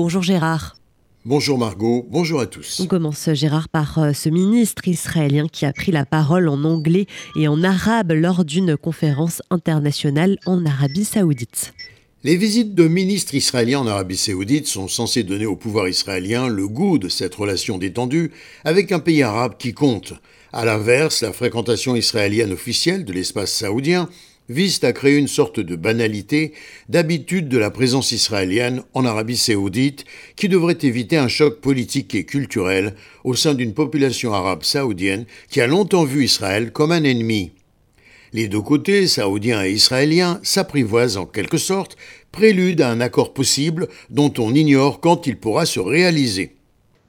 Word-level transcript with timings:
Bonjour 0.00 0.22
Gérard. 0.22 0.76
Bonjour 1.24 1.58
Margot, 1.58 2.06
bonjour 2.08 2.38
à 2.38 2.46
tous. 2.46 2.78
On 2.78 2.86
commence 2.86 3.30
Gérard 3.32 3.68
par 3.68 3.98
euh, 3.98 4.12
ce 4.12 4.28
ministre 4.28 4.86
israélien 4.86 5.48
qui 5.48 5.66
a 5.66 5.72
pris 5.72 5.90
la 5.90 6.06
parole 6.06 6.48
en 6.48 6.62
anglais 6.62 7.06
et 7.34 7.48
en 7.48 7.64
arabe 7.64 8.12
lors 8.12 8.44
d'une 8.44 8.76
conférence 8.76 9.42
internationale 9.50 10.38
en 10.46 10.64
Arabie 10.64 11.04
saoudite. 11.04 11.74
Les 12.22 12.36
visites 12.36 12.76
de 12.76 12.86
ministres 12.86 13.34
israéliens 13.34 13.80
en 13.80 13.88
Arabie 13.88 14.16
saoudite 14.16 14.68
sont 14.68 14.86
censées 14.86 15.24
donner 15.24 15.46
au 15.46 15.56
pouvoir 15.56 15.88
israélien 15.88 16.46
le 16.46 16.68
goût 16.68 16.98
de 16.98 17.08
cette 17.08 17.34
relation 17.34 17.76
détendue 17.76 18.30
avec 18.64 18.92
un 18.92 19.00
pays 19.00 19.24
arabe 19.24 19.56
qui 19.58 19.74
compte. 19.74 20.12
À 20.52 20.64
l'inverse, 20.64 21.22
la 21.22 21.32
fréquentation 21.32 21.96
israélienne 21.96 22.52
officielle 22.52 23.04
de 23.04 23.12
l'espace 23.12 23.50
saoudien 23.52 24.08
vise 24.48 24.82
à 24.82 24.92
créer 24.92 25.16
une 25.16 25.28
sorte 25.28 25.60
de 25.60 25.76
banalité 25.76 26.52
d'habitude 26.88 27.48
de 27.48 27.58
la 27.58 27.70
présence 27.70 28.12
israélienne 28.12 28.82
en 28.94 29.04
Arabie 29.04 29.36
saoudite 29.36 30.04
qui 30.36 30.48
devrait 30.48 30.78
éviter 30.82 31.16
un 31.16 31.28
choc 31.28 31.60
politique 31.60 32.14
et 32.14 32.24
culturel 32.24 32.94
au 33.24 33.34
sein 33.34 33.54
d'une 33.54 33.74
population 33.74 34.32
arabe 34.32 34.62
saoudienne 34.62 35.26
qui 35.50 35.60
a 35.60 35.66
longtemps 35.66 36.04
vu 36.04 36.24
Israël 36.24 36.72
comme 36.72 36.92
un 36.92 37.04
ennemi. 37.04 37.52
Les 38.32 38.48
deux 38.48 38.60
côtés, 38.60 39.06
saoudiens 39.06 39.64
et 39.64 39.72
israéliens, 39.72 40.38
s'apprivoisent 40.42 41.16
en 41.16 41.24
quelque 41.24 41.56
sorte, 41.56 41.96
prélude 42.30 42.82
à 42.82 42.90
un 42.90 43.00
accord 43.00 43.32
possible 43.32 43.88
dont 44.10 44.32
on 44.38 44.54
ignore 44.54 45.00
quand 45.00 45.26
il 45.26 45.38
pourra 45.38 45.64
se 45.64 45.80
réaliser. 45.80 46.54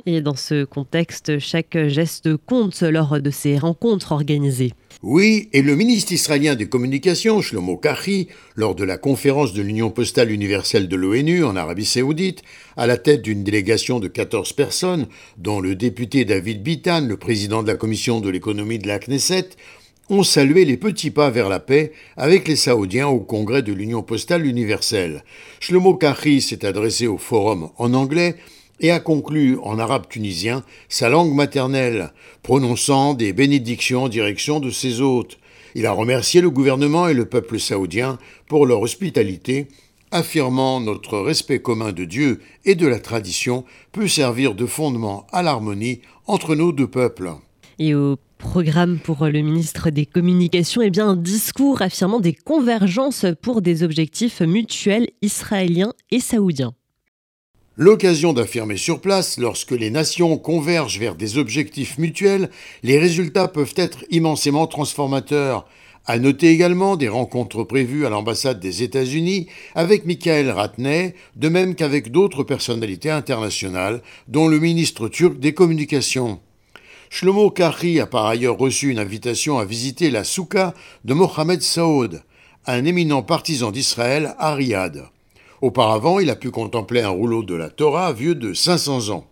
Et 0.06 0.22
dans 0.22 0.36
ce 0.36 0.64
contexte, 0.64 1.40
chaque 1.40 1.78
geste 1.88 2.38
compte 2.38 2.82
lors 2.82 3.20
de 3.20 3.30
ces 3.32 3.58
rencontres 3.58 4.14
organisées. 4.14 4.74
Oui, 5.02 5.48
et 5.54 5.62
le 5.62 5.78
ministre 5.78 6.12
israélien 6.12 6.56
des 6.56 6.68
Communications, 6.68 7.42
Shlomo 7.42 7.78
Kachi, 7.78 8.28
lors 8.58 8.76
de 8.76 8.84
la 8.84 8.98
conférence 8.98 9.54
de 9.54 9.62
l'Union 9.62 9.92
postale 9.92 10.30
universelle 10.30 10.90
de 10.90 10.96
l'ONU 10.98 11.46
en 11.46 11.56
Arabie 11.56 11.86
saoudite, 11.86 12.42
à 12.76 12.86
la 12.86 12.98
tête 12.98 13.22
d'une 13.22 13.46
délégation 13.46 14.02
de 14.02 14.10
14 14.10 14.52
personnes, 14.52 15.08
dont 15.38 15.62
le 15.62 15.76
député 15.76 16.26
David 16.26 16.64
Bitan, 16.64 17.00
le 17.08 17.16
président 17.16 17.64
de 17.64 17.70
la 17.70 17.78
commission 17.78 18.20
de 18.20 18.30
l'économie 18.30 18.78
de 18.78 18.90
la 18.90 19.00
Knesset, 19.00 19.52
ont 20.10 20.24
salué 20.24 20.66
les 20.66 20.76
petits 20.76 21.12
pas 21.12 21.30
vers 21.30 21.48
la 21.48 21.62
paix 21.62 21.94
avec 22.18 22.50
les 22.50 22.58
Saoudiens 22.58 23.08
au 23.08 23.22
congrès 23.22 23.64
de 23.64 23.72
l'Union 23.72 24.04
postale 24.04 24.46
universelle. 24.46 25.24
Shlomo 25.62 25.94
Kachi 25.94 26.42
s'est 26.42 26.66
adressé 26.66 27.08
au 27.08 27.18
forum 27.18 27.70
en 27.78 27.94
anglais 27.94 28.36
et 28.80 28.92
a 28.92 29.00
conclu 29.00 29.58
en 29.64 29.80
arabe 29.80 30.08
tunisien 30.10 30.64
sa 30.88 31.10
langue 31.10 31.34
maternelle, 31.34 32.12
prononçant 32.44 33.14
des 33.14 33.34
bénédictions 33.34 34.04
en 34.04 34.10
direction 34.10 34.60
de 34.60 34.70
ses 34.70 35.02
hôtes. 35.02 35.38
Il 35.76 35.86
a 35.86 35.92
remercié 35.92 36.42
le 36.42 36.50
gouvernement 36.50 37.08
et 37.08 37.14
le 37.14 37.26
peuple 37.26 37.60
saoudien 37.60 38.18
pour 38.48 38.66
leur 38.66 38.82
hospitalité, 38.82 39.68
affirmant 40.12 40.80
notre 40.80 41.20
respect 41.20 41.60
commun 41.60 41.92
de 41.92 42.06
Dieu 42.06 42.40
et 42.66 42.76
de 42.76 42.88
la 42.88 43.00
tradition 43.00 43.66
peut 43.92 44.08
servir 44.08 44.56
de 44.56 44.66
fondement 44.66 45.28
à 45.32 45.44
l'harmonie 45.44 46.02
entre 46.26 46.56
nos 46.56 46.72
deux 46.72 46.88
peuples. 46.88 47.32
Et 47.78 47.94
au 47.94 48.18
programme 48.40 48.98
pour 49.00 49.26
le 49.26 49.42
ministre 49.42 49.90
des 49.90 50.06
Communications, 50.06 50.82
eh 50.82 50.90
bien, 50.90 51.10
un 51.10 51.16
discours 51.16 51.82
affirmant 51.82 52.20
des 52.20 52.34
convergences 52.34 53.26
pour 53.42 53.62
des 53.62 53.84
objectifs 53.84 54.42
mutuels 54.42 55.10
israéliens 55.22 55.94
et 56.10 56.20
saoudiens. 56.20 56.74
L'occasion 57.82 58.34
d'affirmer 58.34 58.76
sur 58.76 59.00
place, 59.00 59.38
lorsque 59.38 59.72
les 59.72 59.90
nations 59.90 60.38
convergent 60.38 61.00
vers 61.00 61.16
des 61.16 61.38
objectifs 61.38 61.98
mutuels, 61.98 62.50
les 62.84 63.00
résultats 63.00 63.48
peuvent 63.48 63.74
être 63.78 64.04
immensément 64.12 64.68
transformateurs. 64.68 65.66
À 66.06 66.20
noter 66.20 66.50
également 66.50 66.98
des 66.98 67.08
rencontres 67.08 67.64
prévues 67.64 68.06
à 68.06 68.10
l'ambassade 68.10 68.60
des 68.60 68.84
États-Unis 68.84 69.48
avec 69.76 70.06
Michael 70.06 70.50
Ratney, 70.50 71.14
de 71.38 71.48
même 71.48 71.74
qu'avec 71.74 72.12
d'autres 72.12 72.44
personnalités 72.44 73.12
internationales, 73.12 74.02
dont 74.28 74.50
le 74.50 74.60
ministre 74.60 75.08
turc 75.08 75.40
des 75.40 75.54
Communications. 75.54 76.42
Shlomo 77.10 77.50
Kachi 77.50 78.02
a 78.02 78.08
par 78.08 78.26
ailleurs 78.26 78.58
reçu 78.58 78.90
une 78.90 79.00
invitation 79.00 79.58
à 79.58 79.64
visiter 79.64 80.12
la 80.12 80.26
souka 80.26 80.74
de 81.06 81.14
Mohamed 81.14 81.62
Saoud, 81.62 82.24
un 82.66 82.84
éminent 82.84 83.24
partisan 83.24 83.72
d'Israël 83.72 84.36
à 84.38 84.54
Riyad. 84.54 85.08
Auparavant, 85.62 86.20
il 86.20 86.30
a 86.30 86.36
pu 86.36 86.52
contempler 86.52 87.02
un 87.02 87.10
rouleau 87.10 87.44
de 87.44 87.54
la 87.54 87.70
Torah 87.70 88.14
vieux 88.14 88.36
de 88.36 88.54
500 88.54 89.10
ans. 89.10 89.26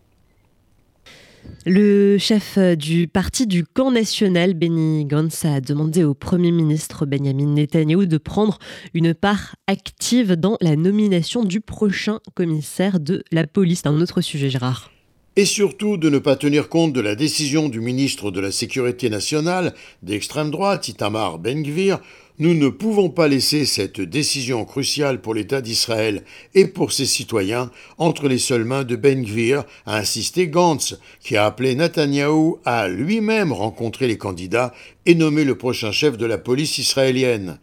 Le 1.65 2.17
chef 2.17 2.57
du 2.57 3.07
parti 3.07 3.47
du 3.47 3.63
camp 3.63 3.91
national, 3.91 4.53
Benny 4.53 5.05
Gantz, 5.05 5.45
a 5.45 5.61
demandé 5.61 6.03
au 6.03 6.13
Premier 6.13 6.51
ministre 6.51 7.05
Benjamin 7.05 7.53
Netanyahu 7.53 8.07
de 8.07 8.17
prendre 8.17 8.59
une 8.93 9.13
part 9.13 9.55
active 9.67 10.33
dans 10.33 10.57
la 10.59 10.75
nomination 10.75 11.43
du 11.43 11.61
prochain 11.61 12.19
commissaire 12.35 12.99
de 12.99 13.23
la 13.31 13.47
police. 13.47 13.81
Un 13.85 14.01
autre 14.01 14.19
sujet, 14.19 14.49
Gérard 14.49 14.91
et 15.37 15.45
surtout 15.45 15.97
de 15.97 16.09
ne 16.09 16.17
pas 16.17 16.35
tenir 16.35 16.67
compte 16.67 16.93
de 16.93 16.99
la 16.99 17.13
décision 17.13 17.69
du 17.69 17.79
ministre 17.79 18.31
de 18.31 18.39
la 18.39 18.51
Sécurité 18.51 19.07
nationale 19.07 19.75
d'extrême 20.01 20.49
droite, 20.49 20.87
Itamar 20.87 21.37
Ben-Gvir, 21.37 21.99
nous 22.39 22.55
ne 22.55 22.69
pouvons 22.69 23.09
pas 23.09 23.27
laisser 23.27 23.65
cette 23.65 24.01
décision 24.01 24.65
cruciale 24.65 25.21
pour 25.21 25.35
l'État 25.35 25.61
d'Israël 25.61 26.23
et 26.55 26.65
pour 26.65 26.91
ses 26.91 27.05
citoyens 27.05 27.69
entre 27.99 28.27
les 28.27 28.39
seules 28.39 28.63
mains 28.65 28.83
de 28.83 28.95
Ben-Gvir, 28.95 29.63
a 29.85 29.97
insisté 29.97 30.47
Gantz, 30.47 30.97
qui 31.21 31.37
a 31.37 31.45
appelé 31.45 31.75
Netanyahou 31.75 32.57
à 32.65 32.87
lui-même 32.87 33.53
rencontrer 33.53 34.07
les 34.07 34.17
candidats 34.17 34.73
et 35.05 35.13
nommer 35.13 35.43
le 35.43 35.55
prochain 35.55 35.91
chef 35.91 36.17
de 36.17 36.25
la 36.25 36.39
police 36.39 36.79
israélienne. 36.79 37.59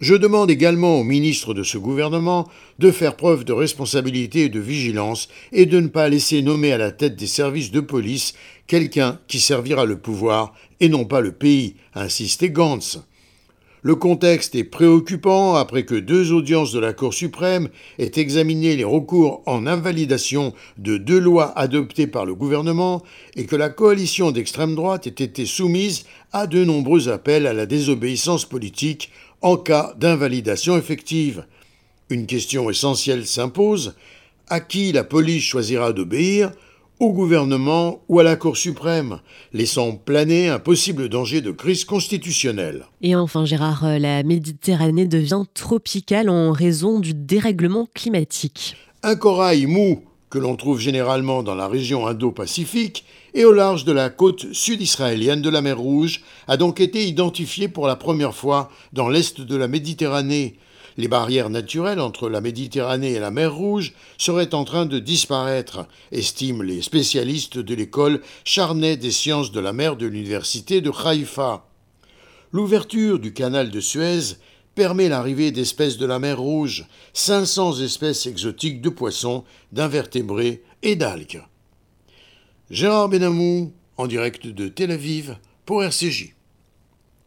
Je 0.00 0.14
demande 0.14 0.50
également 0.50 1.00
au 1.00 1.04
ministre 1.04 1.54
de 1.54 1.64
ce 1.64 1.76
gouvernement 1.76 2.48
de 2.78 2.92
faire 2.92 3.16
preuve 3.16 3.44
de 3.44 3.52
responsabilité 3.52 4.42
et 4.42 4.48
de 4.48 4.60
vigilance 4.60 5.28
et 5.50 5.66
de 5.66 5.80
ne 5.80 5.88
pas 5.88 6.08
laisser 6.08 6.40
nommer 6.40 6.72
à 6.72 6.78
la 6.78 6.92
tête 6.92 7.16
des 7.16 7.26
services 7.26 7.72
de 7.72 7.80
police 7.80 8.34
quelqu'un 8.68 9.18
qui 9.26 9.40
servira 9.40 9.86
le 9.86 9.98
pouvoir 9.98 10.54
et 10.78 10.88
non 10.88 11.04
pas 11.04 11.20
le 11.20 11.32
pays, 11.32 11.74
insistait 11.94 12.50
Gantz. 12.50 13.00
Le 13.82 13.94
contexte 13.94 14.56
est 14.56 14.64
préoccupant 14.64 15.54
après 15.54 15.84
que 15.84 15.94
deux 15.94 16.32
audiences 16.32 16.72
de 16.72 16.80
la 16.80 16.92
Cour 16.92 17.14
suprême 17.14 17.68
aient 17.98 18.10
examiné 18.16 18.74
les 18.74 18.82
recours 18.82 19.42
en 19.46 19.68
invalidation 19.68 20.52
de 20.78 20.96
deux 20.96 21.20
lois 21.20 21.56
adoptées 21.56 22.08
par 22.08 22.26
le 22.26 22.34
gouvernement 22.34 23.04
et 23.36 23.46
que 23.46 23.54
la 23.54 23.68
coalition 23.68 24.32
d'extrême 24.32 24.74
droite 24.74 25.06
ait 25.06 25.10
été 25.10 25.46
soumise 25.46 26.06
à 26.32 26.48
de 26.48 26.64
nombreux 26.64 27.08
appels 27.08 27.46
à 27.46 27.52
la 27.52 27.66
désobéissance 27.66 28.44
politique 28.44 29.12
en 29.42 29.56
cas 29.56 29.94
d'invalidation 29.96 30.76
effective. 30.76 31.44
Une 32.10 32.26
question 32.26 32.70
essentielle 32.70 33.26
s'impose 33.26 33.94
à 34.48 34.58
qui 34.58 34.90
la 34.90 35.04
police 35.04 35.44
choisira 35.44 35.92
d'obéir? 35.92 36.50
Au 37.00 37.12
gouvernement 37.12 38.02
ou 38.08 38.18
à 38.18 38.22
la 38.22 38.36
Cour 38.36 38.56
suprême, 38.56 39.20
laissant 39.52 39.92
planer 39.92 40.48
un 40.48 40.58
possible 40.58 41.08
danger 41.08 41.40
de 41.40 41.50
crise 41.50 41.84
constitutionnelle. 41.84 42.86
Et 43.02 43.14
enfin, 43.14 43.44
Gérard, 43.44 43.84
euh, 43.84 43.98
la 43.98 44.22
Méditerranée 44.22 45.06
devient 45.06 45.44
tropicale 45.54 46.28
en 46.28 46.52
raison 46.52 46.98
du 46.98 47.14
dérèglement 47.14 47.88
climatique. 47.94 48.76
Un 49.02 49.16
corail 49.16 49.66
mou 49.66 50.02
que 50.30 50.38
l'on 50.38 50.56
trouve 50.56 50.80
généralement 50.80 51.42
dans 51.42 51.54
la 51.54 51.68
région 51.68 52.06
Indo-Pacifique 52.06 53.04
et 53.34 53.44
au 53.44 53.52
large 53.52 53.84
de 53.84 53.92
la 53.92 54.10
côte 54.10 54.52
sud-israélienne 54.52 55.42
de 55.42 55.50
la 55.50 55.62
mer 55.62 55.78
Rouge, 55.78 56.22
a 56.48 56.56
donc 56.56 56.80
été 56.80 57.06
identifié 57.06 57.68
pour 57.68 57.86
la 57.86 57.96
première 57.96 58.34
fois 58.34 58.70
dans 58.92 59.08
l'est 59.08 59.40
de 59.40 59.56
la 59.56 59.68
Méditerranée. 59.68 60.56
Les 60.98 61.06
barrières 61.06 61.48
naturelles 61.48 62.00
entre 62.00 62.28
la 62.28 62.40
Méditerranée 62.40 63.12
et 63.12 63.20
la 63.20 63.30
mer 63.30 63.54
Rouge 63.54 63.94
seraient 64.18 64.52
en 64.52 64.64
train 64.64 64.84
de 64.84 64.98
disparaître, 64.98 65.86
estiment 66.10 66.64
les 66.64 66.82
spécialistes 66.82 67.56
de 67.56 67.74
l'école 67.76 68.20
Charnay 68.42 68.96
des 68.96 69.12
sciences 69.12 69.52
de 69.52 69.60
la 69.60 69.72
mer 69.72 69.94
de 69.94 70.06
l'université 70.06 70.80
de 70.80 70.90
Haïfa. 70.90 71.64
L'ouverture 72.50 73.20
du 73.20 73.32
canal 73.32 73.70
de 73.70 73.78
Suez 73.78 74.38
permet 74.74 75.08
l'arrivée 75.08 75.52
d'espèces 75.52 75.98
de 75.98 76.06
la 76.06 76.18
mer 76.18 76.40
Rouge, 76.40 76.88
500 77.12 77.80
espèces 77.80 78.26
exotiques 78.26 78.80
de 78.80 78.88
poissons, 78.88 79.44
d'invertébrés 79.70 80.64
et 80.82 80.96
d'algues. 80.96 81.44
Gérard 82.70 83.08
Benamou, 83.08 83.72
en 83.98 84.08
direct 84.08 84.48
de 84.48 84.66
Tel 84.66 84.90
Aviv, 84.90 85.36
pour 85.64 85.84
RCJ. 85.84 86.37